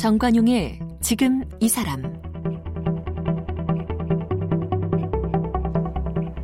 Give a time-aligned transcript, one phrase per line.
[0.00, 2.02] 정관용의 지금 이 사람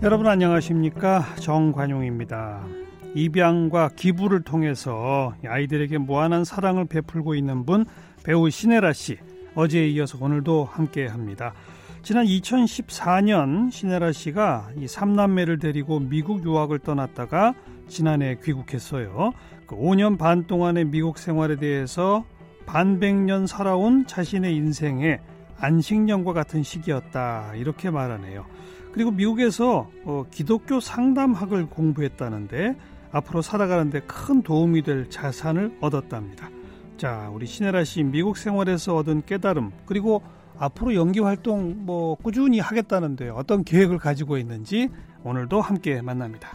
[0.02, 2.66] 여러분 안녕하십니까 정관용입니다.
[3.14, 7.86] 입양과 기부를 통해서 아이들에게 무한한 사랑을 베풀고 있는 분
[8.24, 9.16] 배우 신혜라 씨
[9.54, 11.54] 어제에 이어서 오늘도 함께 합니다.
[12.02, 17.54] 지난 2014년 신혜라 씨가 이 삼남매를 데리고 미국 유학을 떠났다가
[17.88, 19.32] 지난해 귀국했어요.
[19.66, 22.26] 그 5년 반 동안의 미국 생활에 대해서
[22.66, 25.20] 반백년 살아온 자신의 인생의
[25.58, 28.44] 안식년과 같은 시기였다 이렇게 말하네요.
[28.92, 32.76] 그리고 미국에서 어, 기독교 상담학을 공부했다는데
[33.12, 36.50] 앞으로 살아가는데 큰 도움이 될 자산을 얻었답니다.
[36.96, 40.22] 자, 우리 신혜라 씨 미국 생활에서 얻은 깨달음 그리고
[40.58, 44.88] 앞으로 연기 활동 뭐 꾸준히 하겠다는데 어떤 계획을 가지고 있는지
[45.24, 46.50] 오늘도 함께 만납니다.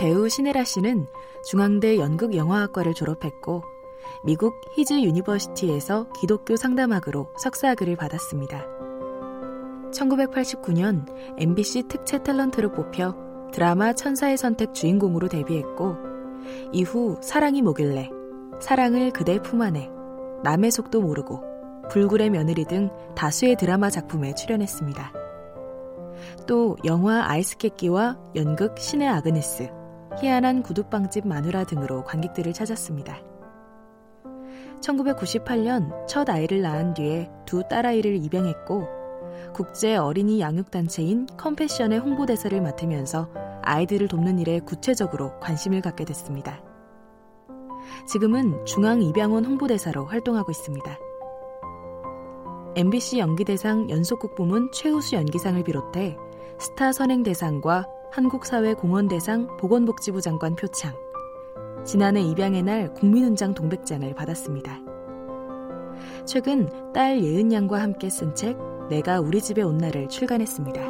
[0.00, 1.06] 배우 신애라 씨는
[1.44, 3.62] 중앙대 연극영화학과를 졸업했고
[4.24, 8.64] 미국 HIS University에서 기독교 상담학으로 석사학위를 받았습니다.
[9.92, 11.04] 1989년
[11.36, 13.14] MBC 특채 탤런트로 뽑혀
[13.52, 15.96] 드라마 천사의 선택 주인공으로 데뷔했고
[16.72, 18.08] 이후 사랑이 뭐길래
[18.58, 19.90] 사랑을 그대 품 안에
[20.42, 21.42] 남의 속도 모르고
[21.90, 25.12] 불굴의 며느리 등 다수의 드라마 작품에 출연했습니다.
[26.46, 29.79] 또 영화 아이스케끼와 연극 신의 아그네스
[30.18, 33.20] 희한한 구두빵집 마누라 등으로 관객들을 찾았습니다.
[34.80, 38.88] 1998년 첫 아이를 낳은 뒤에 두 딸아이를 입양했고
[39.52, 43.28] 국제 어린이 양육단체인 컴패션의 홍보대사를 맡으면서
[43.62, 46.62] 아이들을 돕는 일에 구체적으로 관심을 갖게 됐습니다.
[48.06, 50.98] 지금은 중앙입양원 홍보대사로 활동하고 있습니다.
[52.76, 56.16] MBC 연기대상 연속극 부문 최우수 연기상을 비롯해
[56.58, 60.94] 스타 선행대상과 한국사회공헌대상 보건복지부 장관 표창,
[61.84, 64.80] 지난해 입양의 날 국민훈장 동백장을 받았습니다.
[66.26, 70.80] 최근 딸 예은 양과 함께 쓴 책 내가 우리 집에 온 날을 출간했습니다.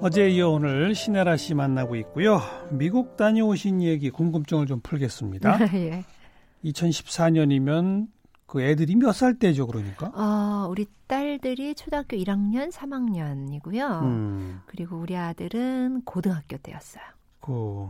[0.00, 2.40] 어제 이어 오늘 신혜라 씨 만나고 있고요.
[2.70, 5.58] 미국 다녀오신 얘기 궁금증을 좀 풀겠습니다.
[5.74, 6.04] 예.
[6.64, 8.08] 2014년이면
[8.48, 10.06] 그 애들이 몇 살 때죠, 그러니까?
[10.14, 14.02] 어, 우리 딸들이 초등학교 1학년, 3학년이고요.
[14.02, 14.60] 음.
[14.66, 17.04] 그리고 우리 아들은 고등학교 때였어요.
[17.40, 17.86] 그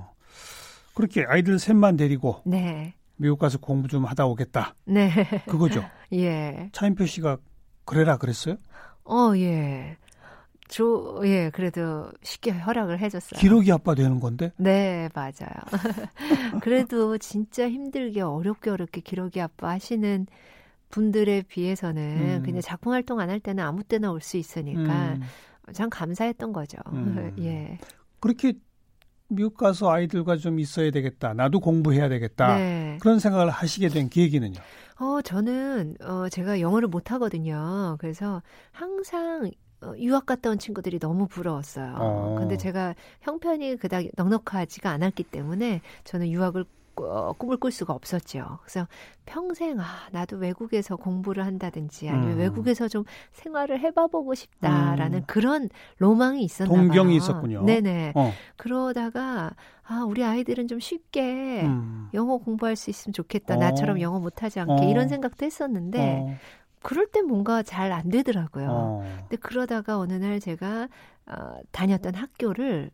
[0.94, 2.94] 그렇게 아이들 셋만 데리고 네.
[3.16, 4.74] 미국 가서 공부 좀 하다 오겠다.
[4.84, 5.12] 네.
[5.48, 5.84] 그거죠.
[6.12, 6.70] 예.
[6.72, 7.38] 차인표 씨가
[7.84, 8.56] 그래라 그랬어요?
[9.04, 9.96] 어, 예.
[10.68, 13.40] 조, 예, 그래도 쉽게 허락을 해줬어요.
[13.40, 14.52] 기러기 아빠 되는 건데?
[14.58, 15.50] 네, 맞아요.
[16.62, 20.26] 그래도 진짜 힘들게 어렵게 어렵게 기러기 아빠 하시는
[20.90, 22.02] 분들에 비해서는
[22.38, 22.42] 음.
[22.44, 25.22] 그냥 작품 활동 안 할 때는 아무 때나 올 수 있으니까 음.
[25.72, 26.78] 참 감사했던 거죠.
[26.92, 27.34] 음.
[27.40, 27.78] 예.
[28.20, 28.54] 그렇게
[29.30, 31.34] 미국 가서 아이들과 좀 있어야 되겠다.
[31.34, 32.56] 나도 공부해야 되겠다.
[32.56, 32.96] 네.
[33.00, 34.58] 그런 생각을 하시게 된 계기는요?
[35.00, 37.96] 어, 저는, 어, 제가 영어를 못 하거든요.
[38.00, 38.42] 그래서
[38.72, 39.50] 항상 어,
[39.98, 41.96] 유학 갔다 온 친구들이 너무 부러웠어요.
[41.98, 42.36] 어.
[42.38, 46.64] 근데 제가 형편이 그닥 넉넉하지가 않았기 때문에 저는 유학을
[47.00, 48.58] 어, 꿈을 꿀 수가 없었죠.
[48.62, 48.88] 그래서
[49.24, 52.38] 평생 아 나도 외국에서 공부를 한다든지 아니면 음.
[52.38, 55.24] 외국에서 좀 생활을 해봐보고 싶다라는 음.
[55.26, 55.68] 그런
[55.98, 56.80] 로망이 있었나 봐요.
[56.82, 57.62] 동경이 있었군요.
[57.62, 58.12] 네네.
[58.14, 58.32] 어.
[58.56, 59.52] 그러다가
[59.84, 62.08] 아 우리 아이들은 좀 쉽게 음.
[62.14, 63.54] 영어 공부할 수 있으면 좋겠다.
[63.54, 63.58] 어.
[63.58, 64.88] 나처럼 영어 못하지 않게 어.
[64.88, 66.36] 이런 생각도 했었는데 어.
[66.82, 68.68] 그럴 때 뭔가 잘 안 되더라고요.
[68.70, 69.16] 어.
[69.22, 70.88] 근데 그러다가 어느 날 제가
[71.26, 72.90] 어, 다녔던 학교를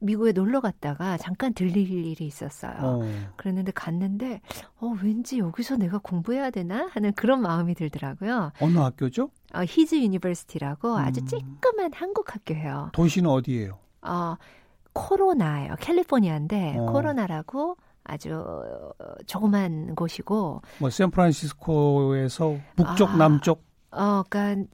[0.00, 2.76] 미국에 놀러 갔다가 잠깐 들릴 일이 있었어요.
[2.80, 3.00] 어.
[3.36, 4.40] 그랬는데 갔는데
[4.80, 8.52] 어 왠지 여기서 내가 공부해야 되나 하는 그런 마음이 들더라고요.
[8.60, 9.30] 어느 학교죠?
[9.54, 10.98] 어, HIS University라고 음.
[10.98, 12.90] 아주 찌끄만 한국 학교예요.
[12.92, 13.78] 도시는 어디예요?
[14.02, 14.36] 어
[14.92, 15.74] 코로나예요.
[15.80, 16.86] 캘리포니아인데 어.
[16.92, 18.42] 코로나라고 아주
[19.26, 24.66] 조그만 곳이고 뭐 샌프란시스코에서 북쪽 아, 남쪽 어 그러니까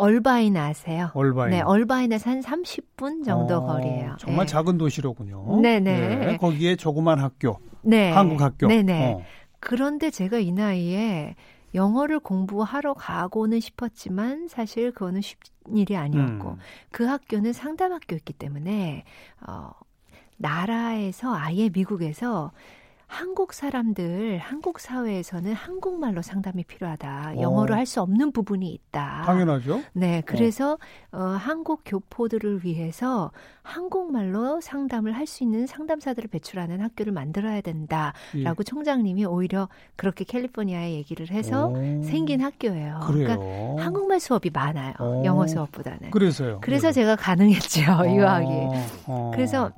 [0.00, 1.10] 얼바인 아세요?
[1.12, 1.50] 얼바인.
[1.50, 4.16] 네, 얼바인에서 한 30분 정도 어, 거리예요.
[4.18, 4.50] 정말 네.
[4.50, 5.60] 작은 도시로군요.
[5.60, 6.16] 네네.
[6.16, 7.58] 네, 거기에 조그만 학교.
[7.82, 8.10] 네.
[8.10, 8.66] 한국 학교.
[8.66, 9.12] 네네.
[9.12, 9.22] 어.
[9.60, 11.36] 그런데 제가 이 나이에
[11.74, 15.38] 영어를 공부하러 가고는 싶었지만 사실 그거는 쉽
[15.74, 16.56] 일이 아니었고 음.
[16.90, 19.04] 그 학교는 상담학교였기 때문에
[19.46, 19.70] 어
[20.40, 22.50] 나라에서 아예 미국에서
[23.06, 27.32] 한국 사람들, 한국 사회에서는 한국말로 상담이 필요하다.
[27.36, 27.40] 어.
[27.40, 29.24] 영어로 할 수 없는 부분이 있다.
[29.26, 29.82] 당연하죠.
[29.94, 30.78] 네, 그래서
[31.10, 31.18] 어.
[31.18, 33.32] 어, 한국 교포들을 위해서
[33.62, 38.64] 한국말로 상담을 할 수 있는 상담사들을 배출하는 학교를 만들어야 된다라고 예.
[38.64, 42.02] 총장님이 오히려 그렇게 캘리포니아에 얘기를 해서 오.
[42.04, 43.00] 생긴 학교예요.
[43.08, 43.26] 그래요.
[43.36, 44.94] 그러니까 한국말 수업이 많아요.
[45.00, 45.24] 오.
[45.24, 46.12] 영어 수업보다는.
[46.12, 46.60] 그래서요.
[46.62, 46.92] 그래서 네.
[46.92, 47.80] 제가 가능했죠.
[48.06, 48.48] 유학이.
[49.06, 49.32] 어.
[49.34, 49.72] 그래서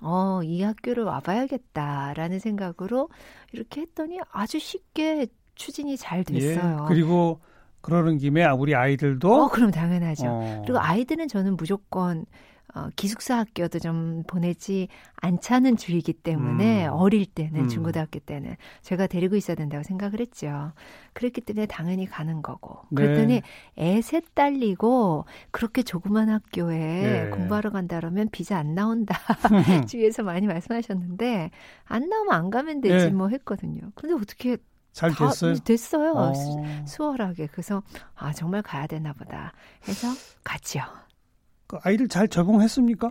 [0.00, 3.08] 어, 이 학교를 와봐야겠다라는 생각으로
[3.52, 6.78] 이렇게 했더니 아주 쉽게 추진이 잘 예, 됐어요.
[6.82, 7.40] 예, 그리고
[7.80, 10.26] 그러는 김에 우리 아이들도 어, 그럼 당연하죠.
[10.26, 10.62] 어.
[10.64, 12.26] 그리고 아이들은 저는 무조건
[12.74, 16.92] 어, 기숙사 학교도 좀 보내지 않자는 주의기 때문에 음.
[16.92, 17.68] 어릴 때는 음.
[17.68, 20.72] 중고등학교 때는 제가 데리고 있어야 된다고 생각을 했죠.
[21.12, 22.80] 그랬기 때문에 당연히 가는 거고.
[22.90, 23.02] 네.
[23.02, 23.42] 그랬더니
[23.78, 27.30] 애셋 딸리고 그렇게 조그만 학교에 네.
[27.30, 29.16] 공부하러 간다 그러면 비자 안 나온다.
[29.88, 31.50] 주위에서 많이 말씀하셨는데
[31.84, 33.10] 안 나오면 안 가면 되지 네.
[33.10, 33.80] 뭐 했거든요.
[33.94, 34.58] 근데 어떻게
[34.92, 35.54] 잘 됐어요?
[35.56, 36.12] 됐어요.
[36.14, 36.32] 어.
[36.86, 37.48] 수월하게.
[37.48, 37.82] 그래서
[38.14, 39.52] 아 정말 가야 되나 보다
[39.86, 40.08] 해서
[40.42, 40.80] 갔죠.
[41.66, 43.08] 그 아이들 잘 적응했습니까?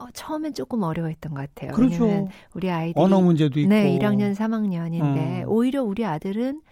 [0.00, 1.72] 어, 처음엔 조금 어려웠던 것 같아요.
[1.72, 2.04] 그렇죠.
[2.04, 3.68] 왜냐면 우리 아이들이 언어 문제도 있고.
[3.68, 5.44] 네, 1학년 3학년인데 음.
[5.46, 6.62] 오히려 우리 아들은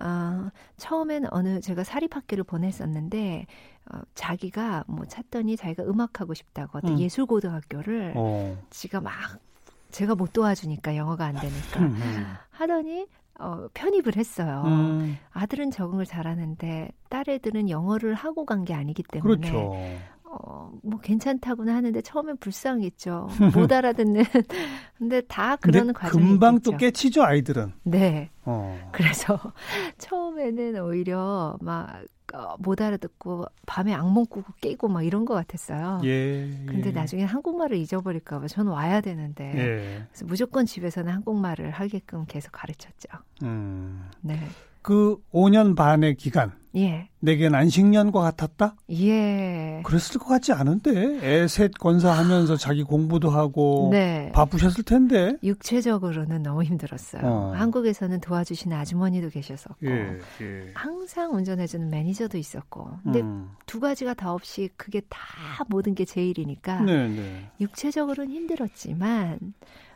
[0.00, 0.48] 어,
[0.78, 3.46] 처음엔 어느 제가 사립학교를 보냈었는데
[3.92, 6.98] 어, 자기가 뭐 찾더니 자기가 음악하고 싶다고 어떤 음.
[6.98, 8.56] 예술 고등학교를 어.
[8.70, 9.12] 지가 막
[9.90, 12.26] 제가 못 도와주니까 영어가 안 되니까 음, 음.
[12.50, 13.06] 하더니
[13.38, 14.62] 어, 편입을 했어요.
[14.66, 15.18] 음.
[15.32, 19.74] 아들은 적응을 잘하는데 딸애들은 영어를 하고 간 게 아니기 때문에 그렇죠.
[20.32, 23.28] 어, 뭐 괜찮다고는 하는데 처음엔 불쌍했죠.
[23.54, 24.24] 못 알아듣는.
[24.96, 26.70] 근데 다 그런 과정이 금방 있겠죠.
[26.70, 27.72] 또 깨치죠 아이들은.
[27.84, 28.30] 네.
[28.44, 28.90] 어.
[28.92, 29.38] 그래서
[29.98, 32.02] 처음에는 오히려 막
[32.32, 36.00] 어, 못 알아듣고 밤에 악몽 꾸고 깨고 막 이런 것 같았어요.
[36.04, 36.48] 예.
[36.66, 36.92] 근데 예.
[36.92, 39.44] 나중에 한국말을 잊어버릴까 봐 저는 와야 되는데.
[39.54, 40.06] 예.
[40.08, 43.08] 그래서 무조건 집에서는 한국말을 하게끔 계속 가르쳤죠.
[43.42, 44.08] 음.
[44.22, 44.40] 네.
[44.82, 46.52] 그 5년 반의 기간.
[46.74, 47.10] 예.
[47.20, 48.76] 내겐 안식년과 같았다?
[48.92, 49.82] 예.
[49.84, 51.18] 그랬을 것 같지 않은데.
[51.22, 53.90] 애 셋 건사하면서 자기 공부도 하고.
[53.92, 54.32] 네.
[54.34, 55.36] 바쁘셨을 텐데.
[55.42, 57.22] 육체적으로는 너무 힘들었어요.
[57.24, 57.52] 어.
[57.54, 59.86] 한국에서는 도와주시는 아주머니도 계셨었고.
[59.86, 60.70] 예, 예.
[60.74, 62.90] 항상 운전해주는 매니저도 있었고.
[63.02, 63.50] 근데 음.
[63.66, 65.18] 두 가지가 다 없이 그게 다
[65.68, 66.80] 모든 게 제일이니까.
[66.80, 67.50] 네, 네.
[67.60, 69.38] 육체적으로는 힘들었지만.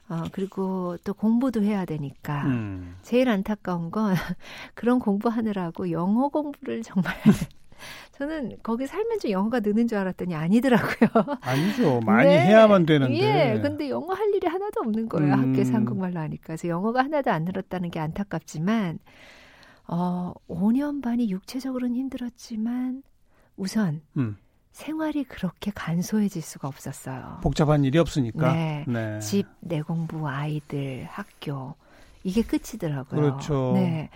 [0.09, 2.45] 어, 그리고 또 공부도 해야 되니까.
[2.47, 2.97] 음.
[3.03, 4.15] 제일 안타까운 건
[4.75, 7.15] 그런 공부하느라고 영어 공부를 정말
[8.13, 11.39] 저는 거기 살면서 영어가 느는 줄 알았더니 아니더라고요.
[11.43, 12.01] 아니죠.
[12.07, 12.47] 많이 네.
[12.47, 13.55] 해야만 되는데.
[13.55, 13.61] 예.
[13.61, 15.35] 근데 영어 할 일이 하나도 없는 거예요.
[15.35, 15.51] 음.
[15.51, 16.43] 학교에서 한국말로 하니까.
[16.47, 18.99] 그래서 영어가 하나도 안 늘었다는 게 안타깝지만,
[19.89, 23.03] 어, 5년 반이 육체적으로는 힘들었지만,
[23.57, 24.39] 우선, 음.
[24.77, 27.39] 생활이 그렇게 간소해질 수가 없었어요.
[27.43, 28.53] 복잡한 일이 없으니까.
[28.53, 28.85] 네.
[28.87, 29.19] 네.
[29.21, 31.75] 집, 내 공부, 아이들, 학교.
[32.23, 33.19] 이게 끝이더라고요.
[33.19, 33.73] 그렇죠.
[33.75, 34.11] 네.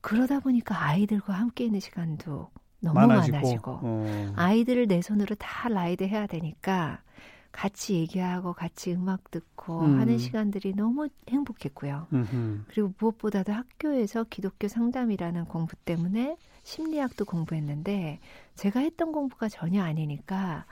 [0.00, 2.48] 그러다 보니까 아이들과 함께 있는 시간도
[2.80, 4.32] 너무 많아지고, 많아지고 어.
[4.34, 7.02] 아이들을 내 손으로 다 라이드 해야 되니까
[7.52, 10.00] 같이 얘기하고 같이 음악 듣고 음.
[10.00, 12.06] 하는 시간들이 너무 행복했고요.
[12.14, 12.64] 음흠.
[12.68, 18.20] 그리고 무엇보다도 학교에서 기독교 상담이라는 공부 때문에 심리학도 공부했는데
[18.54, 20.64] 제가 했던 공부가 전혀 아니니까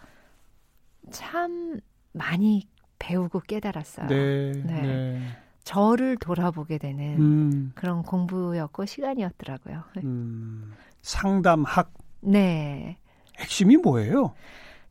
[1.10, 1.80] 참
[2.12, 4.06] 많이 배우고 깨달았어요.
[4.08, 4.52] 네.
[4.52, 4.82] 네.
[4.82, 5.20] 네.
[5.64, 7.72] 저를 돌아보게 되는 음.
[7.74, 9.84] 그런 공부였고 시간이었더라고요.
[9.98, 10.72] 음.
[11.02, 11.92] 상담학.
[12.20, 12.98] 네.
[13.38, 14.34] 핵심이 뭐예요?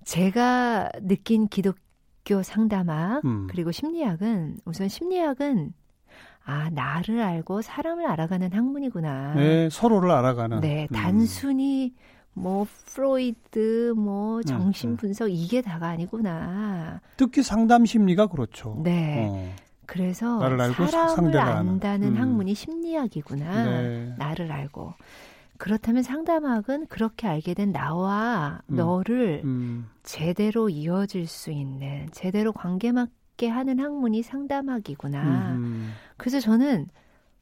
[0.05, 3.47] 제가 느낀 기독교 상담학 음.
[3.49, 5.73] 그리고 심리학은 우선 심리학은
[6.49, 9.35] 아 나를 알고 사람을 알아가는 학문이구나.
[9.35, 10.61] 네, 서로를 알아가는.
[10.61, 10.95] 네, 음.
[10.95, 11.93] 단순히
[12.33, 14.97] 뭐 프로이드 뭐 정신 음, 음.
[14.97, 15.29] 분석 음.
[15.29, 17.01] 이게 다가 아니구나.
[17.17, 18.81] 특히 상담 심리가 그렇죠.
[18.83, 19.27] 네.
[19.29, 19.55] 어.
[19.85, 22.17] 그래서 사람을 안다는 음.
[22.17, 23.65] 학문이 심리학이구나.
[23.65, 24.15] 네.
[24.17, 24.93] 나를 알고.
[25.57, 28.75] 그렇다면 상담학은 그렇게 알게 된 나와 음.
[28.75, 29.87] 너를 음.
[30.01, 32.91] 제대로 이어질 수 있는 제대로 관계
[33.39, 35.53] 맺게 하는 학문이 상담학이구나.
[35.53, 35.93] 음.
[36.17, 36.87] 그래서 저는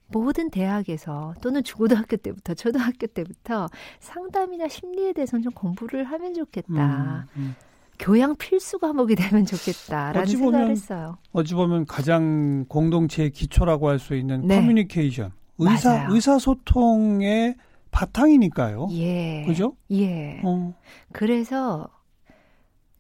[0.10, 3.68] 모든 대학에서 또는 중고등학교 때부터 초등학교 때부터
[4.00, 7.28] 상담이나 심리에 대해서는 좀 공부를 하면 좋겠다.
[7.36, 7.56] 음, 음.
[8.00, 11.18] 교양 필수 과목이 되면 좋겠다라는 어찌 보면, 생각을 했어요.
[11.34, 14.62] 어찌 보면 가장 공동체의 기초라고 할 수 있는 네.
[14.62, 16.14] 커뮤니케이션, 의사 맞아요.
[16.14, 17.56] 의사소통의
[17.90, 18.90] 바탕이니까요.
[18.92, 19.44] 예.
[19.48, 19.76] 그죠?
[19.92, 20.40] 예.
[20.46, 20.76] 어.
[21.12, 21.90] 그래서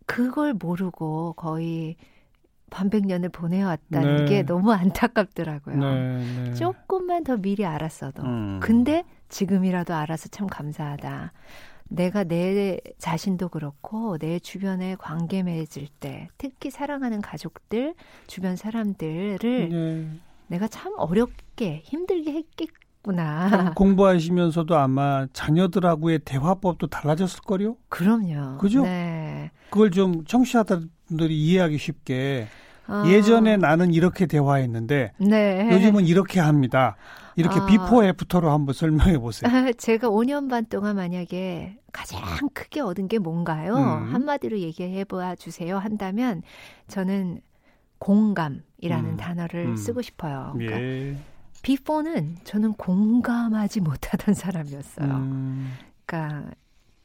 [0.07, 1.95] 그걸 모르고 거의
[2.69, 4.25] 반백년을 보내왔다는 네.
[4.25, 5.77] 게 너무 안타깝더라고요.
[5.77, 6.53] 네, 네.
[6.53, 8.23] 조금만 더 미리 알았어도.
[8.23, 8.59] 음.
[8.61, 11.33] 근데 지금이라도 알아서 참 감사하다.
[11.89, 17.95] 내가 내 자신도 그렇고 내 주변에 관계 맺을 때 특히 사랑하는 가족들,
[18.27, 20.09] 주변 사람들을 네.
[20.47, 23.73] 내가 참 어렵게 힘들게 했겠구나.
[23.75, 27.77] 공부하시면서도 아마 자녀들하고의 대화법도 달라졌을 거요?
[27.87, 28.57] 그럼요.
[28.57, 28.83] 그죠?
[28.83, 29.51] 네.
[29.69, 32.47] 그걸 좀 청취자들 이 이해하기 쉽게
[32.87, 33.03] 아.
[33.07, 35.69] 예전에 나는 이렇게 대화했는데 네.
[35.71, 36.95] 요즘은 이렇게 합니다.
[37.35, 37.65] 이렇게 아.
[37.65, 39.51] before after로 한번 설명해 보세요.
[39.77, 42.21] 제가 5년 반 동안 만약에 가장
[42.53, 43.75] 크게 얻은 게 뭔가요?
[43.75, 44.13] 음.
[44.13, 46.41] 한마디로 얘기해 봐 주세요 한다면
[46.87, 47.41] 저는
[47.99, 49.17] 공감이라는 음.
[49.17, 49.75] 단어를 음.
[49.75, 50.53] 쓰고 싶어요.
[50.55, 51.17] 그러니까 예.
[51.61, 55.07] before는 저는 공감하지 못하던 사람이었어요.
[55.07, 55.73] 음.
[56.05, 56.51] 그러니까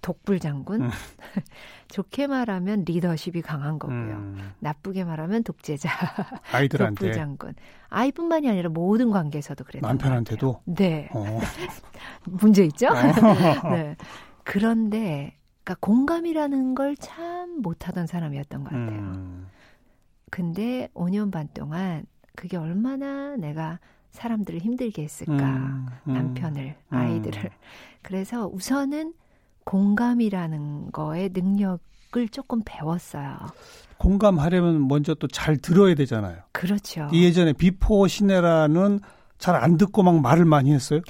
[0.03, 0.83] 독불 장군.
[0.83, 0.91] 음.
[1.89, 3.97] 좋게 말하면 리더십이 강한 거고요.
[3.97, 4.53] 음.
[4.59, 5.89] 나쁘게 말하면 독재자.
[6.53, 6.95] 아이들한테.
[6.95, 7.55] 독불 장군.
[7.89, 10.63] 아이뿐만이 아니라 모든 관계에서도 그랬던 남편한테도.
[10.67, 11.09] 네.
[11.13, 11.41] 어.
[12.27, 12.89] 문제 있죠?
[12.89, 13.73] 어.
[13.75, 13.97] 네.
[14.45, 18.89] 그런데 그러니까 공감이라는 걸 참 못하던 사람이었던 것 같아요.
[18.99, 19.47] 음.
[20.31, 22.05] 근데 5년 반 동안
[22.35, 23.79] 그게 얼마나 내가
[24.11, 25.33] 사람들을 힘들게 했을까.
[25.33, 26.97] 음, 음, 남편을, 음.
[26.97, 27.51] 아이들을.
[28.03, 29.15] 그래서 우선은
[29.65, 33.37] 공감이라는 거에 능력을 조금 배웠어요.
[33.99, 36.39] 공감하려면 먼저 또 잘 들어야 되잖아요.
[36.53, 37.09] 그렇죠.
[37.13, 39.01] 예전에 before 신애라는
[39.39, 41.01] 잘 안 듣고 막 말을 많이 했어요?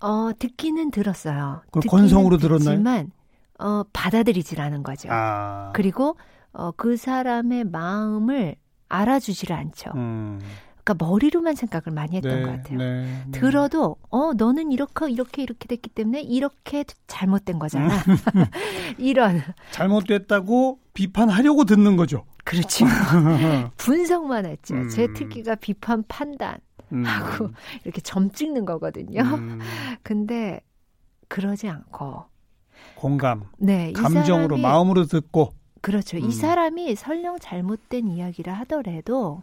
[0.00, 1.62] 어, 듣기는 들었어요.
[1.70, 2.76] 그걸 건성으로 들었나요?
[2.76, 3.10] 지만
[3.58, 5.08] 어, 받아들이질 않은 거죠.
[5.10, 5.70] 아.
[5.74, 6.16] 그리고
[6.52, 8.56] 어, 그 사람의 마음을
[8.88, 9.90] 알아주지를 않죠.
[9.94, 10.40] 음.
[10.84, 12.78] 그러니까 머리로만 생각을 많이 했던 네, 것 같아요.
[12.78, 13.30] 네, 네.
[13.38, 17.88] 들어도 어 너는 이렇게 이렇게 이렇게 됐기 때문에 이렇게 잘못된 거잖아.
[18.98, 22.24] 이런 잘못됐다고 비판하려고 듣는 거죠.
[22.44, 22.84] 그렇죠.
[23.78, 24.74] 분석만 했죠.
[24.74, 24.88] 음.
[24.88, 26.58] 제 특기가 비판 판단
[26.92, 27.04] 음.
[27.04, 27.50] 하고
[27.84, 29.22] 이렇게 점 찍는 거거든요.
[29.22, 29.60] 음.
[30.02, 30.60] 근데
[31.28, 32.24] 그러지 않고
[32.96, 36.16] 공감, 네, 감정으로 사람이, 마음으로 듣고 그렇죠.
[36.16, 36.30] 이 음.
[36.30, 39.42] 사람이 설령 잘못된 이야기를 하더라도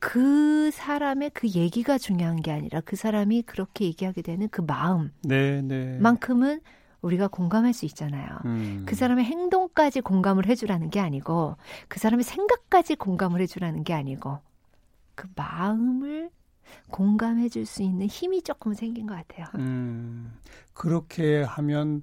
[0.00, 5.12] 그 사람의 그 얘기가 중요한 게 아니라 그 사람이 그렇게 얘기하게 되는 그 마음.
[5.22, 5.98] 네, 네.
[5.98, 6.60] 만큼은
[7.02, 8.26] 우리가 공감할 수 있잖아요.
[8.44, 8.84] 음.
[8.86, 11.56] 그 사람의 행동까지 공감을 해주라는 게 아니고
[11.88, 14.38] 그 사람의 생각까지 공감을 해주라는 게 아니고
[15.14, 16.30] 그 마음을
[16.90, 19.46] 공감해 줄 수 있는 힘이 조금 생긴 것 같아요.
[19.56, 20.38] 음,
[20.74, 22.00] 그렇게 하면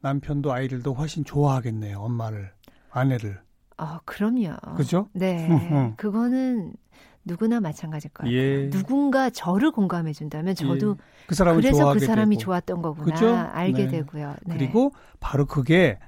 [0.00, 1.98] 남편도 아이들도 훨씬 좋아하겠네요.
[1.98, 2.52] 엄마를,
[2.90, 3.40] 아내를.
[3.76, 4.56] 아, 그럼요.
[4.76, 5.08] 그죠?
[5.12, 5.48] 네.
[5.96, 6.74] 그거는
[7.24, 8.36] 누구나 마찬가지일 거예요.
[8.36, 8.70] 예.
[8.70, 10.94] 누군가 저를 공감해 준다면 저도 예.
[11.26, 12.44] 그 사람을 그래서 그 사람이 되고.
[12.44, 13.34] 좋았던 거구나 그죠?
[13.34, 13.88] 알게 네.
[13.88, 14.34] 되고요.
[14.44, 14.56] 네.
[14.56, 15.98] 그리고 바로 그게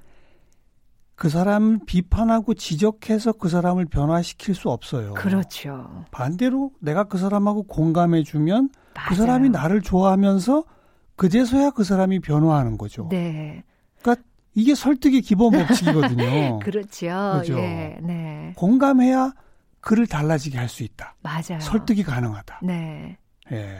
[1.14, 5.14] 그 사람 비판하고 지적해서 그 사람을 변화시킬 수 없어요.
[5.14, 6.04] 그렇죠.
[6.10, 8.68] 반대로 내가 그 사람하고 공감해 주면
[9.08, 10.64] 그 사람이 나를 좋아하면서
[11.16, 13.08] 그제서야 그 사람이 변화하는 거죠.
[13.10, 13.62] 네.
[14.02, 14.24] 그러니까
[14.56, 16.58] 이게 설득의 기본 법칙이거든요.
[16.58, 17.38] 그렇죠.
[17.40, 17.58] 그죠?
[17.58, 18.52] 예, 네.
[18.56, 19.32] 공감해야
[19.84, 21.14] 그를 달라지게 할 수 있다.
[21.22, 21.60] 맞아요.
[21.60, 22.60] 설득이 가능하다.
[22.62, 23.16] 네.
[23.52, 23.78] 예.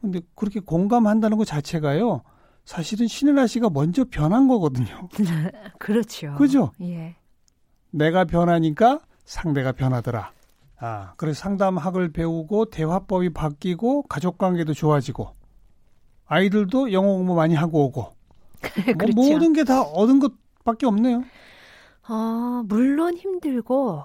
[0.00, 2.22] 근데 그렇게 공감한다는 것 자체가요.
[2.64, 5.08] 사실은 신은아 씨가 먼저 변한 거거든요.
[5.78, 6.34] 그렇죠.
[6.36, 6.72] 그죠?
[6.82, 7.16] 예.
[7.90, 10.32] 내가 변하니까 상대가 변하더라.
[10.80, 15.32] 아, 그래서 상담학을 배우고 대화법이 바뀌고 가족 관계도 좋아지고
[16.26, 18.12] 아이들도 영어 공부 많이 하고 오고 뭐
[18.96, 19.14] 그렇죠.
[19.16, 21.24] 뭐 모든 게 다 얻은 것밖에 없네요.
[22.08, 24.04] 어, 물론 힘들고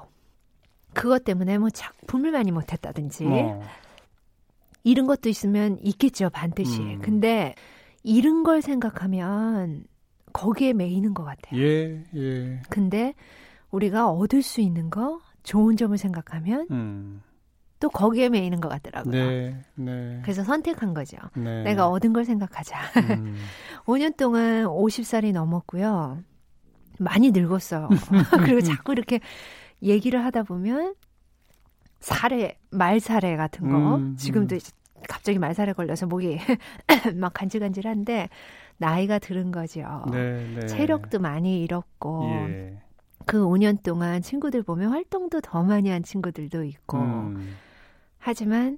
[0.93, 3.62] 그것 때문에 뭐 작품을 많이 못했다든지 어.
[4.83, 6.81] 잃은 것도 있으면 있겠죠 반드시.
[6.81, 7.00] 음.
[7.01, 7.55] 근데
[8.03, 9.86] 잃은 걸 생각하면
[10.33, 11.62] 거기에 매이는 것 같아요.
[11.62, 12.62] 예, 예.
[12.69, 13.13] 근데
[13.72, 17.22] 우리가 얻을 수 있는 거 좋은 점을 생각하면 음.
[17.79, 19.12] 또 거기에 매이는 것 같더라고요.
[19.12, 20.19] 네, 네.
[20.24, 21.17] 그래서 선택한 거죠.
[21.36, 21.63] 네.
[21.63, 22.77] 내가 얻은 걸 생각하자.
[23.19, 23.36] 음.
[23.86, 26.19] 5년 동안 50살이 넘었고요.
[27.03, 27.89] 많이 늙었어요.
[28.43, 29.19] 그리고 자꾸 이렇게
[29.81, 30.95] 얘기를 하다 보면
[32.00, 34.15] 사례, 말사례 같은 거 음, 음.
[34.17, 34.57] 지금도
[35.07, 36.38] 갑자기 말살에 걸려서 목이
[37.15, 38.29] 막 간질간질한데
[38.77, 40.05] 나이가 들은 거죠.
[40.12, 40.65] 네, 네.
[40.65, 42.81] 체력도 많이 잃었고 예.
[43.25, 47.55] 그 5년 동안 친구들 보면 활동도 더 많이 한 친구들도 있고 음.
[48.17, 48.77] 하지만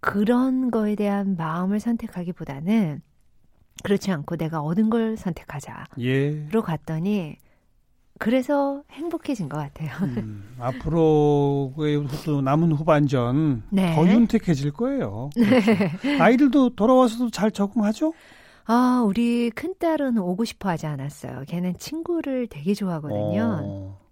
[0.00, 3.02] 그런 거에 대한 마음을 선택하기보다는
[3.82, 6.48] 그렇지 않고 내가 얻은 걸 선택하자로 예.
[6.64, 7.36] 갔더니
[8.18, 9.90] 그래서 행복해진 것 같아요.
[10.02, 11.96] 음, 앞으로의
[12.42, 13.94] 남은 후반전 네.
[13.94, 15.30] 더 윤택해질 거예요.
[15.36, 16.18] 네.
[16.18, 18.14] 아이들도 돌아와서도 잘 적응하죠?
[18.64, 21.44] 아, 우리 큰딸은 오고 싶어 하지 않았어요.
[21.46, 23.60] 걔는 친구를 되게 좋아하거든요.
[23.62, 24.05] 어.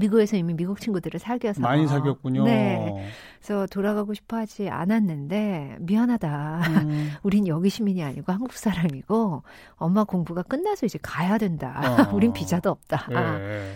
[0.00, 2.44] 미국에서 이미 미국 친구들을 사귀어서 많이 사귀었군요.
[2.44, 3.08] 네.
[3.38, 6.62] 그래서 돌아가고 싶어 하지 않았는데 미안하다.
[6.82, 7.12] 음.
[7.22, 9.42] 우린 여기 시민이 아니고 한국 사람이고
[9.76, 12.08] 엄마 공부가 끝나서 이제 가야 된다.
[12.10, 12.10] 어.
[12.16, 13.06] 우린 비자도 없다.
[13.12, 13.74] 예.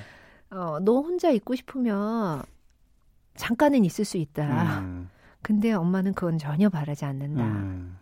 [0.50, 2.42] 어, 너 혼자 있고 싶으면
[3.36, 4.80] 잠깐은 있을 수 있다.
[4.80, 5.10] 음.
[5.42, 7.44] 근데 엄마는 그건 전혀 바라지 않는다.
[7.44, 7.98] 음.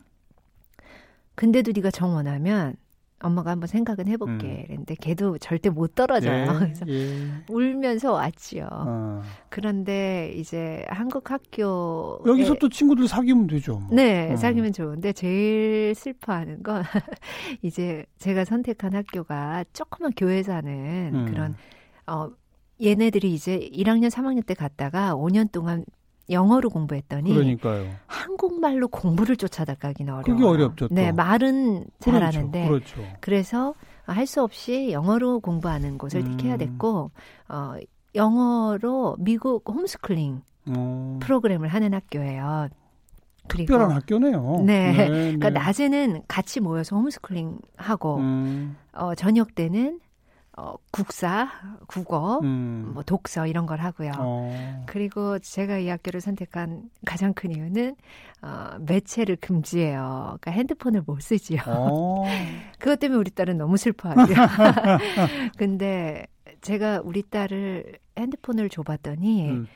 [1.35, 2.77] 근데도 네가 정원하면
[3.23, 4.47] 엄마가 한번 생각은 해볼게.
[4.47, 4.65] 음.
[4.67, 6.53] 그랬는데 걔도 절대 못 떨어져요.
[6.53, 7.29] 예, 그래서 예.
[7.49, 8.69] 울면서 왔지요.
[8.71, 9.23] 어.
[9.49, 13.79] 그런데 이제 한국 학교 여기서 또 친구들 사귀면 되죠.
[13.79, 13.89] 뭐.
[13.93, 14.37] 네, 어.
[14.37, 16.83] 사귀면 좋은데 제일 슬퍼하는 건
[17.63, 21.27] 이제 제가 선택한 학교가 조그만 교회에서 하는 음.
[21.27, 21.55] 그런
[22.07, 22.31] 어
[22.83, 25.85] 얘네들이 이제 1학년, 3학년 때 갔다가 5년 동안
[26.33, 27.91] 영어로 공부했더니 그러니까요.
[28.07, 30.35] 한국말로 공부를 쫓아다가기는 어려워요.
[30.37, 30.89] 그게 어렵죠.
[30.89, 30.95] 또.
[30.95, 33.03] 네, 말은 잘하는데 그렇죠.
[33.21, 33.75] 그래서
[34.05, 36.37] 할 수 없이 영어로 공부하는 곳을 음.
[36.37, 37.11] 택해야 됐고
[37.49, 37.75] 어
[38.15, 41.19] 영어로 미국 홈스쿨링 음.
[41.21, 42.69] 프로그램을 하는 학교예요.
[43.49, 44.63] 그리고 특별한 학교네요.
[44.65, 44.93] 네.
[44.93, 45.59] 네 그러니까 네.
[45.59, 48.77] 낮에는 같이 모여서 홈스쿨링 하고 음.
[48.93, 50.01] 어 저녁 때는
[50.57, 51.49] 어, 국사,
[51.87, 52.91] 국어, 음.
[52.93, 54.13] 뭐 독서 이런 걸 하고요.
[54.19, 54.85] 어.
[54.87, 57.97] 그리고 제가 이 학교를 선택한 가장 큰 이유는
[58.43, 60.37] 어, 매체를 금지해요.
[60.41, 61.61] 그러니까 핸드폰을 못 쓰지요.
[61.67, 62.25] 어.
[62.79, 64.35] 그것 때문에 우리 딸은 너무 슬퍼하죠.
[65.57, 66.27] 근데
[66.61, 69.67] 제가 우리 딸을 핸드폰을 줘봤더니 음.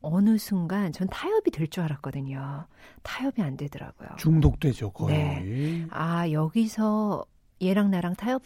[0.00, 2.66] 어느 순간 전 타협이 될 줄 알았거든요.
[3.02, 4.08] 타협이 안 되더라고요.
[4.16, 5.16] 중독되죠, 거의.
[5.16, 5.86] 네.
[5.90, 7.24] 아, 여기서
[7.62, 8.42] 얘랑 나랑 타협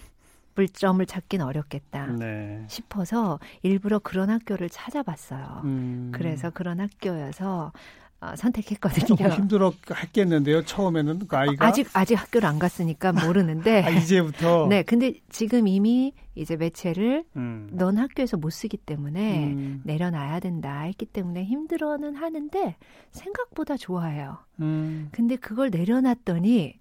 [0.56, 2.64] 불점을 찾긴 어렵겠다 네.
[2.68, 5.60] 싶어서 일부러 그런 학교를 찾아봤어요.
[5.64, 6.10] 음.
[6.12, 7.72] 그래서 그런 학교여서
[8.18, 9.06] 어, 선택했거든요.
[9.06, 10.64] 조금 힘들어 했겠는데요.
[10.64, 16.14] 처음에는 그 아이가 아직 아직 학교를 안 갔으니까 모르는데 아, 이제부터 네, 근데 지금 이미
[16.34, 17.68] 이제 매체를 음.
[17.72, 19.82] 넌 학교에서 못 쓰기 때문에 음.
[19.84, 22.76] 내려놔야 된다 했기 때문에 힘들어는 하는데
[23.10, 24.38] 생각보다 좋아해요.
[24.60, 25.08] 음.
[25.12, 26.78] 근데 그걸 내려놨더니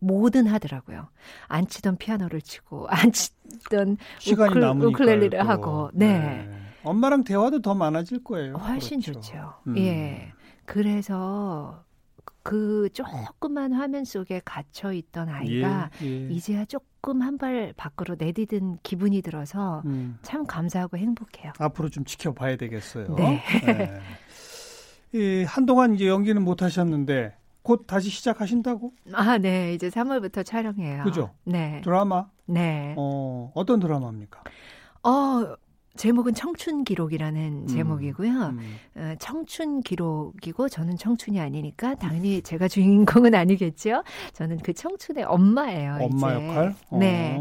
[0.00, 1.08] 뭐든 하더라고요.
[1.46, 3.96] 안 치던 피아노를 치고 안 치던
[4.32, 6.18] 우클, 우클렐리를 하고 네.
[6.18, 6.50] 네.
[6.84, 8.54] 엄마랑 대화도 더 많아질 거예요.
[8.54, 9.20] 훨씬 그렇죠.
[9.20, 9.54] 좋죠.
[9.66, 9.78] 음.
[9.78, 10.32] 예.
[10.64, 11.84] 그래서
[12.42, 16.28] 그 조그만 화면 속에 갇혀 있던 아이가 예, 예.
[16.30, 20.18] 이제야 조금 한 발 밖으로 내디딘 기분이 들어서 음.
[20.22, 21.52] 참 감사하고 행복해요.
[21.58, 23.14] 앞으로 좀 지켜봐야 되겠어요.
[23.16, 23.42] 네.
[23.66, 24.00] 네.
[25.12, 28.92] 이 한동안 이제 연기는 못 하셨는데 곧 다시 시작하신다고?
[29.12, 29.74] 아, 네.
[29.74, 31.04] 이제 3월부터 촬영해요.
[31.04, 31.30] 그죠?
[31.44, 31.80] 네.
[31.84, 32.26] 드라마?
[32.46, 32.94] 네.
[32.96, 34.42] 어, 어떤 드라마입니까?
[35.02, 35.56] 어,
[35.98, 38.30] 제목은 청춘 기록이라는 음, 제목이고요.
[38.30, 38.76] 음.
[38.96, 44.04] 어, 청춘 기록이고 저는 청춘이 아니니까 당연히 제가 주인공은 아니겠죠.
[44.32, 45.98] 저는 그 청춘의 엄마예요.
[46.00, 46.48] 엄마 이제.
[46.48, 46.74] 역할?
[46.92, 47.36] 네.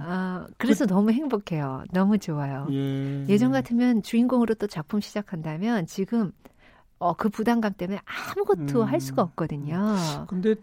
[0.00, 0.04] 어.
[0.04, 0.92] 어, 그래서 그...
[0.92, 1.84] 너무 행복해요.
[1.92, 2.66] 너무 좋아요.
[2.70, 3.36] 예.
[3.36, 6.32] 전 같으면 주인공으로 또 작품 시작한다면 지금
[6.98, 8.86] 어, 그 부담감 때문에 아무것도 음.
[8.86, 9.96] 할 수가 없거든요.
[10.28, 10.54] 근데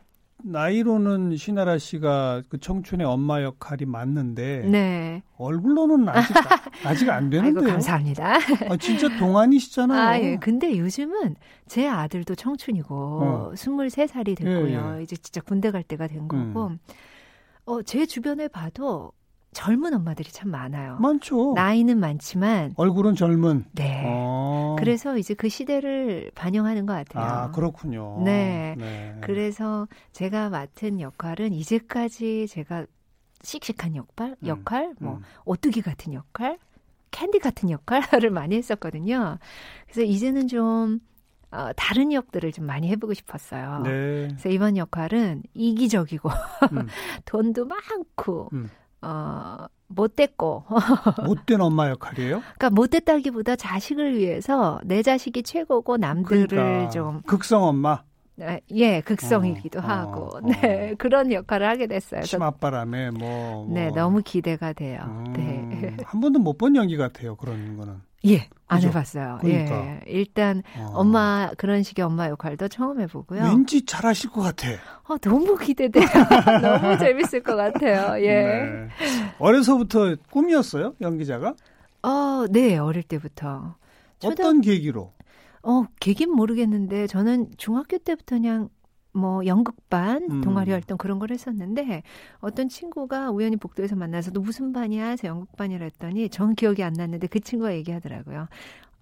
[0.43, 5.23] 나이로는 신하라 씨가 그 청춘의 엄마 역할이 맞는데 네.
[5.37, 6.35] 얼굴로는 아직
[6.83, 7.59] 아직 안 되는데요.
[7.61, 8.35] 아이고, 감사합니다.
[8.69, 10.01] 아, 진짜 동안이시잖아요.
[10.01, 10.35] 아, 예.
[10.37, 11.35] 근데 요즘은
[11.67, 13.51] 제 아들도 청춘이고 어.
[13.55, 14.93] 23살이 됐고요.
[14.95, 15.03] 예, 예.
[15.03, 16.67] 이제 진짜 군대 갈 때가 된 거고.
[16.67, 16.79] 음.
[17.65, 19.11] 어, 제 주변에 봐도
[19.55, 20.97] 젊은 엄마들이 참 많아요.
[20.99, 21.53] 많죠.
[21.55, 23.63] 나이는 많지만 얼굴은 젊은.
[23.71, 24.03] 네.
[24.05, 24.75] 어.
[24.77, 27.23] 그래서 이제 그 시대를 반영하는 것 같아요.
[27.23, 28.21] 아 그렇군요.
[28.25, 28.75] 네.
[28.77, 29.17] 네.
[29.21, 32.85] 그래서 제가 맡은 역할은 이제까지 제가
[33.43, 34.47] 씩씩한 역할, 음.
[34.47, 35.21] 역할, 뭐 음.
[35.45, 36.57] 오뚜기 같은 역할,
[37.11, 39.37] 캔디 같은 역할을 많이 했었거든요.
[39.85, 40.99] 그래서 이제는 좀
[41.51, 43.83] 어, 다른 역들을 좀 많이 해보고 싶었어요.
[43.85, 44.27] 네.
[44.27, 46.29] 그래서 이번 역할은 이기적이고
[46.73, 46.87] 음.
[47.23, 48.69] 돈도 많고 음.
[49.05, 50.63] 어, 못됐고.
[51.25, 52.39] 못된 엄마 역할이에요?
[52.41, 57.21] 그러니까 못됐다기보다 자식을 위해서 내 자식이 최고고 남들을 그러니까, 좀.
[57.27, 58.01] 극성 엄마?
[58.37, 60.95] 네, 예, 극성이기도 어, 하고, 어, 네, 어.
[60.97, 62.21] 그런 역할을 하게 됐어요.
[62.23, 64.99] 치맛바람에 뭐, 뭐, 네, 너무 기대가 돼요.
[65.05, 65.95] 음, 네.
[66.03, 68.01] 한 번도 못 본 연기 같아요, 그런 거는.
[68.25, 68.87] 예, 안 그죠?
[68.89, 69.37] 해봤어요.
[69.41, 69.85] 그러니까.
[69.85, 70.91] 예, 일단 어.
[70.93, 73.43] 엄마 그런 식의 엄마 역할도 처음 해보고요.
[73.43, 74.67] 왠지 잘하실 것 같아.
[75.03, 76.05] 어, 너무 기대돼요.
[76.61, 78.21] 너무 재밌을 것 같아요.
[78.23, 78.43] 예.
[78.43, 78.87] 네.
[79.39, 81.53] 어려서부터 꿈이었어요, 연기자가?
[82.03, 83.75] 어, 네, 어릴 때부터.
[84.23, 85.11] 어떤 계기로?
[85.63, 88.69] 어, 계긴 모르겠는데 저는 중학교 때부터 그냥
[89.15, 90.41] 뭐 연극반, 음.
[90.41, 92.03] 동아리 활동 그런 걸 했었는데
[92.39, 95.07] 어떤 친구가 우연히 복도에서 만나서 너 무슨 반이야?
[95.07, 98.47] 해서 연극반이라 했더니 전 기억이 안 났는데 그 친구가 얘기하더라고요.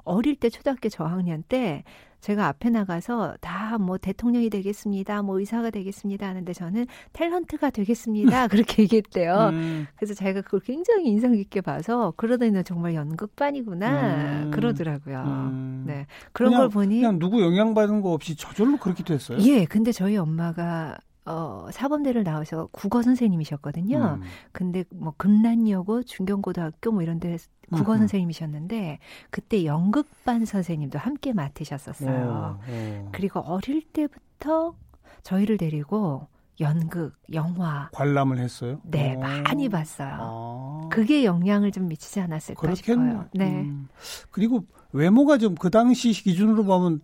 [0.04, 1.84] 어릴 때 초등학교 저학년 때
[2.22, 8.84] 제가 앞에 나가서 다 뭐 대통령이 되겠습니다, 뭐 의사가 되겠습니다 하는데 저는 탤런트가 되겠습니다 그렇게
[8.84, 9.50] 얘기했대요.
[9.52, 9.88] 음.
[9.96, 14.52] 그래서 제가 그걸 굉장히 인상 깊게 봐서 그러더니 너 정말 연극반이구나 음.
[14.52, 15.24] 그러더라고요.
[15.26, 15.84] 음.
[15.88, 19.40] 네 그런 그냥, 걸 보니 그냥 누구 영향 받은 거 없이 저절로 그렇게 됐어요.
[19.40, 24.20] 예, 근데 저희 엄마가 어, 사범대를 나와서 국어 선생님이셨거든요.
[24.22, 24.28] 음.
[24.52, 27.38] 근데 뭐 금란여고, 중경고등학교 뭐 이런 데
[27.72, 28.00] 국어 음.
[28.00, 32.60] 선생님이셨는데 그때 연극반 선생님도 함께 맡으셨었어요.
[32.68, 33.10] 오, 오.
[33.14, 34.76] 그리고 어릴 때부터
[35.24, 36.28] 저희를 데리고
[36.60, 38.80] 연극, 영화 관람을 했어요?
[38.84, 39.20] 네, 오.
[39.20, 40.18] 많이 봤어요.
[40.20, 40.90] 아.
[40.92, 43.12] 그게 영향을 좀 미치지 않았을까 그렇겠네.
[43.12, 43.26] 싶어요.
[43.34, 43.62] 네.
[43.62, 43.88] 음.
[44.30, 47.02] 그리고 외모가 좀 그 당시 기준으로 보면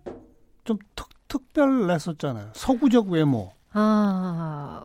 [0.65, 2.49] 좀 특, 특별했었잖아요.
[2.53, 3.53] 서구적 외모.
[3.73, 4.83] 아.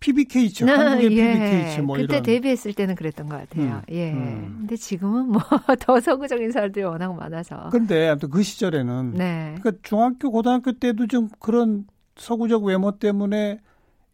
[0.00, 0.66] PBK죠.
[0.66, 1.32] 아, 한국의 예.
[1.34, 1.82] PBK죠.
[1.82, 2.22] 뭐 그때 이런.
[2.22, 3.82] 데뷔했을 때는 그랬던 것 같아요.
[3.86, 4.12] 음, 예.
[4.12, 4.56] 음.
[4.60, 5.42] 근데 지금은 뭐
[5.78, 7.68] 더 서구적인 사람들이 워낙 많아서.
[7.70, 9.54] 근데 아무튼 그 시절에는 네.
[9.60, 11.84] 그러니까 중학교 고등학교 때도 좀 그런
[12.16, 13.60] 서구적 외모 때문에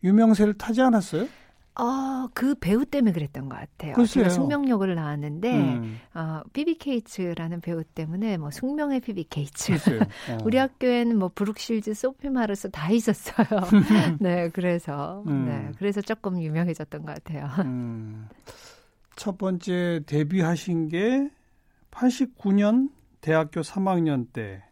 [0.03, 1.29] 유명세를 타지 않았어요?
[1.79, 3.95] 어, 그 배우 때문에 그랬던 것 같아요.
[3.95, 4.31] 글쎄요.
[4.31, 6.01] 숙명역을 나왔는데, 음.
[6.15, 9.73] 어, 비비 케이츠라는 배우 때문에 뭐 숙명의 비비 케이츠.
[9.73, 9.77] 어.
[10.45, 13.47] 우리 학교에는 뭐 브룩실즈, 소피 마르스 다 있었어요.
[14.21, 15.45] 네, 그래서, 음.
[15.47, 17.47] 네, 그래서 조금 유명해졌던 것 같아요.
[17.67, 18.29] 음.
[19.17, 21.31] 첫 번째 데뷔하신 게
[21.91, 24.63] 89년 대학교 3학년 때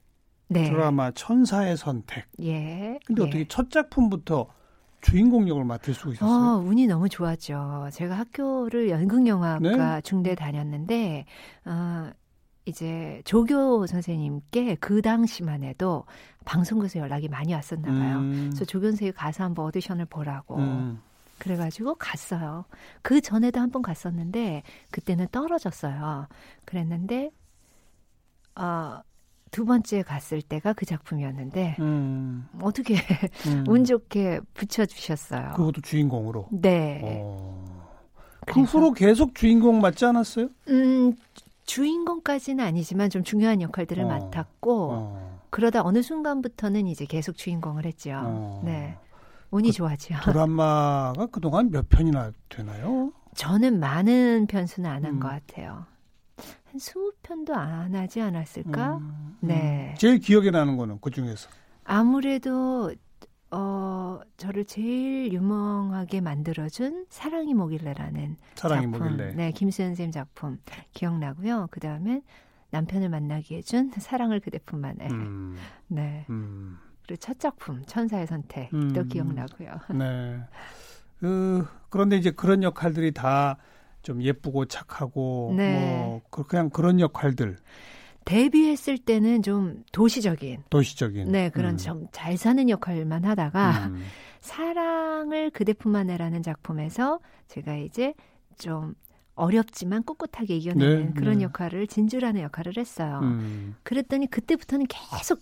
[0.49, 0.71] 네.
[0.71, 2.25] 드라마 천사의 선택.
[2.41, 2.99] 예.
[3.07, 3.27] 근데 예.
[3.27, 4.49] 어떻게 첫 작품부터
[5.05, 6.57] 주인공 역을 맡을 수 있었어요?
[6.57, 7.89] 어, 운이 너무 좋았죠.
[7.93, 10.01] 제가 학교를 연극영화과 네?
[10.03, 11.27] 중대 다녔는데
[11.67, 12.11] 어,
[12.67, 16.05] 이제 조교 선생님께 그 당시만 해도
[16.47, 18.19] 방송국에서 연락이 많이 왔었나 봐요.
[18.19, 18.47] 음.
[18.51, 20.57] 그래서 조교 선생님 가서 한번 오디션을 보라고.
[20.57, 21.01] 음.
[21.39, 22.65] 그래가지고 갔어요.
[23.03, 26.27] 그 전에도 한 번 갔었는데 그때는 떨어졌어요.
[26.65, 27.31] 그랬는데
[28.57, 29.01] 어,
[29.55, 32.49] 두 번째 갔을 때가 그 작품이었는데 음.
[32.61, 32.97] 어떻게
[33.47, 33.65] 음.
[33.71, 35.53] 운 좋게 붙여주셨어요.
[35.55, 36.49] 그것도 주인공으로.
[36.51, 37.01] 네.
[37.05, 37.65] 어.
[38.47, 40.49] 그 후로 계속 주인공 맞지 않았어요?
[40.71, 41.15] 음
[41.67, 44.09] 주인공까지는 아니지만 좀 중요한 역할들을 어.
[44.09, 45.41] 맡았고 어.
[45.51, 48.11] 그러다 어느 순간부터는 이제 계속 주인공을 했죠.
[48.25, 48.61] 어.
[48.65, 48.99] 네.
[49.53, 50.19] 운이 그 좋아지요.
[50.25, 53.13] 드라마가 그동안 몇 편이나 되나요?
[53.37, 55.39] 저는 많은 편수는 안 한것 음.
[55.47, 55.87] 같아요.
[56.75, 58.97] 한 20편도 안 하지 않았을까?
[58.97, 59.49] 음, 음.
[59.49, 59.95] 네.
[59.99, 61.49] 제일 기억에 나는 거는 그 중에서.
[61.85, 62.93] 아무래도
[63.51, 69.35] 어 저를 제일 유명하게 만들어준 사랑이 뭐길래라는 사랑이 작품, 뭐길래.
[69.35, 70.59] 네 김수현 선생님 작품
[70.93, 71.69] 기억나고요.
[71.71, 72.23] 그 다음에
[72.71, 75.07] 남편을 만나게 해준 사랑을 그대품 안에.
[75.13, 75.57] 음,
[75.87, 76.27] 네.
[76.31, 76.79] 음.
[77.07, 79.09] 그리고 첫 작품 천사의 선택도 음.
[79.09, 79.71] 기억나고요.
[79.91, 80.41] 네.
[81.21, 83.59] 그 그런데 이제 그런 역할들이 다
[84.05, 86.21] 좀 예쁘고 착하고 네.
[86.31, 87.57] 뭐 그냥 그런 역할들.
[88.25, 91.77] 데뷔했을 때는 좀 도시적인 도시적인 네 그런 음.
[91.77, 94.03] 좀잘 사는 역할만 하다가 음.
[94.41, 98.15] 사랑을 그대품 안에라는 작품에서 제가 이제
[98.59, 98.95] 좀
[99.35, 101.45] 어렵지만 꿋꿋하게 이겨내는 네, 그런 네.
[101.45, 103.21] 역할을 진주라는 역할을 했어요.
[103.23, 103.75] 음.
[103.83, 105.41] 그랬더니 그때부터는 계속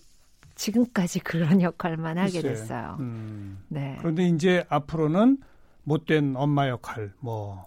[0.55, 2.49] 지금까지 그런 역할만 하게 글쎄.
[2.49, 2.97] 됐어요.
[2.99, 3.59] 음.
[3.69, 3.95] 네.
[3.99, 5.37] 그런데 이제 앞으로는
[5.83, 7.65] 못된 엄마 역할 뭐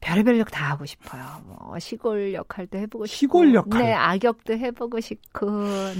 [0.00, 1.22] 별의별 역 다 하고 싶어요.
[1.46, 5.50] 뭐 시골 역할도 해보고 싶고, 시골 역할, 네 악역도 해보고 싶고,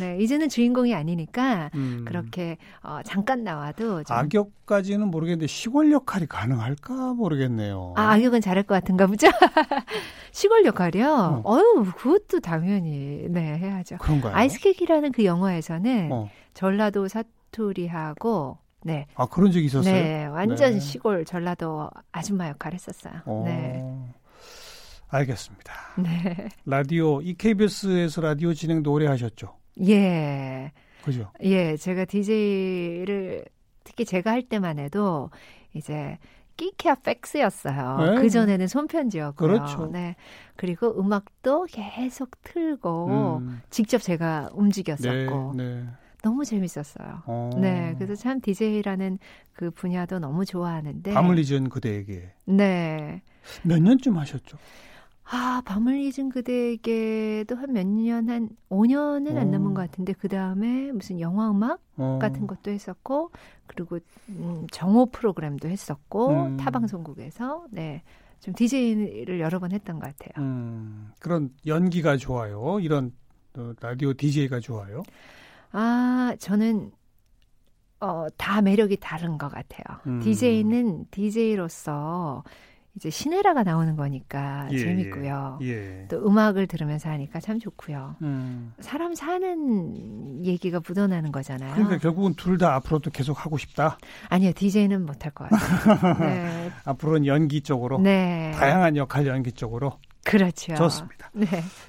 [0.00, 2.04] 네 이제는 주인공이 아니니까 음.
[2.06, 4.16] 그렇게 어, 잠깐 나와도 좀.
[4.16, 7.92] 악역까지는 모르겠는데 시골 역할이 가능할까 모르겠네요.
[7.96, 9.28] 아 악역은 잘할 것 같은가 보죠.
[10.32, 11.42] 시골 역할이요.
[11.44, 11.58] 어.
[11.58, 13.98] 유 그것도 당연히 네 해야죠.
[13.98, 14.34] 그런가요?
[14.34, 16.28] 아이스케이크라는 그 영화에서는 어.
[16.54, 19.06] 전라도 사투리하고 네.
[19.14, 19.92] 아 그런 적이 있었어요?
[19.92, 20.80] 네, 완전 네.
[20.80, 23.14] 시골 전라도 아줌마 역할 했었어요.
[23.26, 23.82] 오, 네.
[25.08, 25.72] 알겠습니다.
[25.98, 26.48] 네.
[26.64, 29.56] 라디오 이 KBS에서 라디오 진행도 오래 하셨죠?
[29.86, 30.72] 예.
[31.02, 31.30] 그죠?
[31.42, 33.44] 예, 제가 DJ를
[33.84, 35.30] 특히 제가 할 때만 해도
[35.74, 36.18] 이제
[36.56, 37.96] 끼케아 팩스였어요.
[37.98, 38.20] 네.
[38.20, 39.48] 그 전에는 손편지였고요.
[39.48, 39.86] 그렇죠.
[39.86, 40.14] 네.
[40.56, 43.62] 그리고 음악도 계속 틀고 음.
[43.70, 45.54] 직접 제가 움직였었고.
[45.56, 45.86] 네, 네.
[46.22, 47.22] 너무 재밌었어요.
[47.26, 47.50] 어.
[47.60, 49.18] 네, 그래서 참 DJ라는
[49.52, 51.12] 그 분야도 너무 좋아하는데.
[51.14, 52.32] 밤을 잊은 그대에게.
[52.46, 53.22] 네.
[53.64, 54.58] 몇 년쯤 하셨죠?
[55.32, 59.74] 아, 밤을 잊은 그대에게도 한 몇 년, 한 5년은 안 남은 어.
[59.74, 62.18] 것 같은데, 그 다음에 무슨 영화 음악 어.
[62.20, 63.30] 같은 것도 했었고,
[63.66, 66.56] 그리고 음, 정오 프로그램도 했었고, 음.
[66.56, 68.02] 타방송국에서, 네.
[68.40, 70.44] 좀 DJ를 여러 번 했던 것 같아요.
[70.44, 72.78] 음, 그런 연기가 좋아요.
[72.80, 73.12] 이런
[73.54, 75.02] 어, 라디오 DJ가 좋아요.
[75.72, 76.90] 아, 저는
[78.00, 79.98] 어, 다 매력이 다른 것 같아요.
[80.06, 80.20] 음.
[80.20, 82.42] DJ는 DJ로서
[82.96, 85.58] 이제 시네라가 나오는 거니까 예, 재밌고요.
[85.62, 85.68] 예,
[86.02, 86.06] 예.
[86.08, 88.16] 또 음악을 들으면서 하니까 참 좋고요.
[88.22, 88.72] 음.
[88.80, 91.72] 사람 사는 얘기가 묻어나는 거잖아요.
[91.74, 93.96] 그러니까 결국은 둘 다 앞으로도 계속 하고 싶다.
[94.28, 96.14] 아니요, DJ는 못할 것 같아요.
[96.18, 96.70] 네.
[96.84, 98.50] 앞으로는 연기 쪽으로, 네.
[98.56, 99.92] 다양한 역할 연기 쪽으로.
[100.24, 100.74] 그렇죠.
[100.74, 101.30] 좋습니다.
[101.32, 101.46] 네.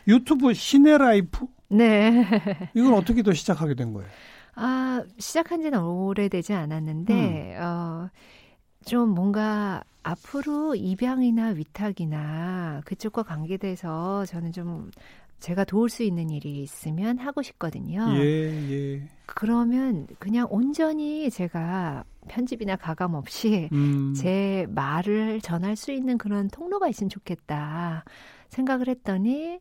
[0.08, 2.26] 유튜브 시네 라이프 네.
[2.74, 4.10] 이건 어떻게 또 시작하게 된 거예요?
[4.56, 7.64] 아, 시작한 지는 오래되지 않았는데, 음.
[7.64, 8.10] 어,
[8.86, 14.92] 좀 뭔가 앞으로 입양이나 위탁이나 그쪽과 관계돼서 저는 좀
[15.40, 18.06] 제가 도울 수 있는 일이 있으면 하고 싶거든요.
[18.16, 19.08] 예, 예.
[19.26, 24.14] 그러면 그냥 온전히 제가 편집이나 가감 없이 음.
[24.16, 28.04] 제 말을 전할 수 있는 그런 통로가 있으면 좋겠다
[28.50, 29.60] 생각을 했더니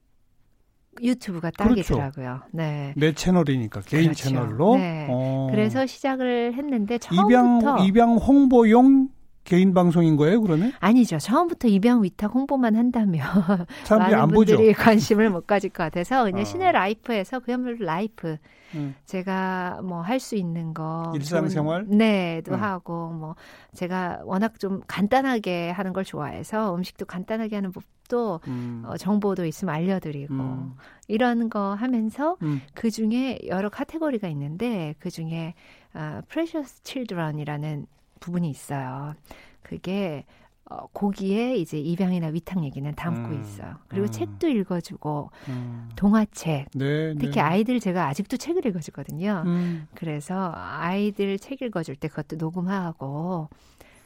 [1.02, 2.12] 유튜브가 딱이더라고요.
[2.12, 2.42] 그렇죠.
[2.52, 2.92] 네.
[2.96, 4.28] 내 채널이니까 개인 그렇죠.
[4.28, 4.76] 채널로.
[4.76, 5.06] 네.
[5.10, 5.48] 어.
[5.50, 9.08] 그래서 시작을 했는데 처음부터 입양 입양 홍보용
[9.44, 10.72] 개인 방송인 거예요, 그러면?
[10.80, 11.18] 아니죠.
[11.18, 13.26] 처음부터 입양 위탁 홍보만 한다면
[13.84, 14.78] 사람들이 많은 안 분들이 보죠.
[14.82, 16.44] 관심을 못 가질 것 같아서 그냥 어.
[16.44, 18.36] 신애라이프에서 그야말로 life
[18.74, 18.94] 음.
[19.06, 22.62] 제가 뭐 할 수 있는 거 일상생활 네도 음.
[22.62, 23.34] 하고 뭐
[23.74, 28.82] 제가 워낙 좀 간단하게 하는 걸 좋아해서 음식도 간단하게 하는 법도 음.
[28.86, 30.74] 어, 정보도 있으면 알려드리고 음.
[31.08, 32.60] 이런 거 하면서 음.
[32.74, 35.54] 그 중에 여러 카테고리가 있는데 그 중에
[35.94, 37.86] 어, Precious Children이라는
[38.20, 39.14] 부분이 있어요.
[39.62, 40.24] 그게
[40.70, 43.74] 어, 고기에 이제 입양이나 위탁 얘기는 담고 음, 있어요.
[43.88, 45.88] 그리고 음, 책도 읽어주고 음.
[45.96, 46.68] 동화책.
[46.74, 47.40] 네, 특히 네.
[47.40, 49.42] 아이들 제가 아직도 책을 읽어주거든요.
[49.46, 49.88] 음.
[49.96, 53.48] 그래서 아이들 책 읽어줄 때 그것도 녹음하고.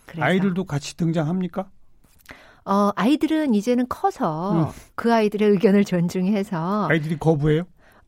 [0.07, 1.69] 그래서 아이들도 같이 등장합니까?
[2.65, 4.67] 어, 아이들은 이제는 커서 음.
[4.95, 7.65] 그 아이들의 의견을 존중해서 아이들이 거부해요?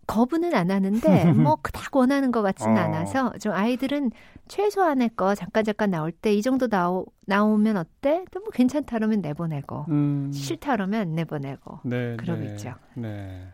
[0.06, 1.00] 거부는 안 하는데
[1.32, 2.80] 뭐 그닥 원하는 것 같지는 어.
[2.80, 4.10] 않아서 좀 아이들은
[4.48, 8.24] 최소한의 거 잠깐 잠깐 나올 때 이 정도 나오 나오면 어때?
[8.30, 10.30] 또 뭐 괜찮다 그러면 내보내고 음.
[10.32, 12.74] 싫다 그러면 내보내고 네, 그러겠죠.
[12.94, 13.48] 네.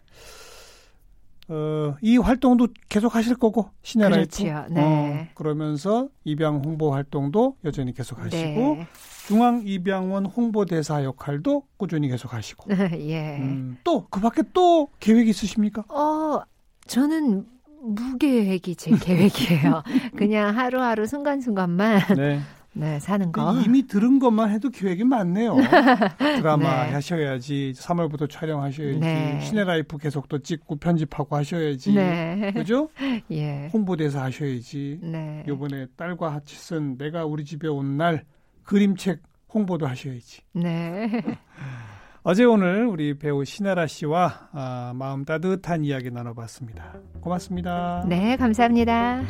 [1.49, 4.43] 어, 이 활동도 계속 하실 거고 시네라이프.
[4.45, 4.67] 그렇죠.
[4.73, 4.81] 네.
[4.81, 8.87] 어, 그러면서 입양 홍보 활동도 여전히 계속 하시고 네.
[9.27, 12.71] 중앙 입양원 홍보대사 역할도 꾸준히 계속 하시고.
[13.01, 13.39] 예.
[13.39, 15.83] 음, 또그 밖에 또 계획 있으십니까?
[15.89, 16.43] 어,
[16.87, 17.47] 저는
[17.83, 19.83] 무계획이 제 계획이에요.
[20.17, 22.41] 그냥 하루하루 순간순간만 네.
[22.75, 23.53] 네, 사는 거.
[23.65, 25.57] 이미 들은 것만 해도 계획이 많네요.
[26.19, 26.93] 드라마 네.
[26.93, 29.41] 하셔야지, 3월부터 촬영하셔야지, 네.
[29.41, 31.93] 시네라이프 계속 또 찍고 편집하고 하셔야지.
[31.95, 32.53] 네.
[32.55, 32.89] 그죠?
[33.31, 33.69] 예.
[33.73, 35.01] 홍보대사 하셔야지.
[35.03, 35.45] 네.
[35.47, 38.25] 요번에 딸과 같이 쓴 내가 우리 집에 온 날
[38.63, 39.21] 그림책
[39.53, 40.41] 홍보도 하셔야지.
[40.55, 41.11] 네.
[42.25, 46.95] 어제 오늘 우리 배우 신하라 씨와 아, 마음 따뜻한 이야기 나눠봤습니다.
[47.21, 48.05] 고맙습니다.
[48.09, 49.23] 네, 감사합니다.